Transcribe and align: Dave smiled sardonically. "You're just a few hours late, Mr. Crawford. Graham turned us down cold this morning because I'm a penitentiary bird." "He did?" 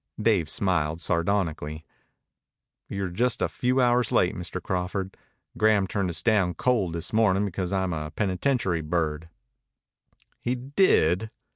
Dave 0.19 0.49
smiled 0.49 0.99
sardonically. 0.99 1.85
"You're 2.89 3.09
just 3.11 3.39
a 3.39 3.47
few 3.47 3.79
hours 3.79 4.11
late, 4.11 4.33
Mr. 4.33 4.59
Crawford. 4.59 5.15
Graham 5.59 5.85
turned 5.85 6.09
us 6.09 6.23
down 6.23 6.55
cold 6.55 6.93
this 6.93 7.13
morning 7.13 7.45
because 7.45 7.71
I'm 7.71 7.93
a 7.93 8.09
penitentiary 8.09 8.81
bird." 8.81 9.29
"He 10.41 10.55
did?" 10.55 11.29